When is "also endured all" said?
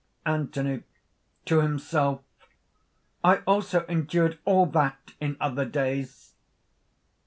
3.45-4.65